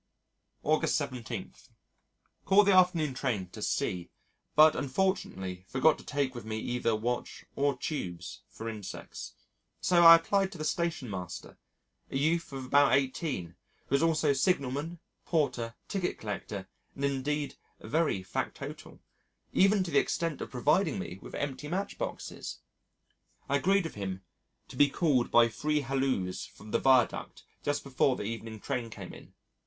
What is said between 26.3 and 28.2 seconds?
from the viaduct just before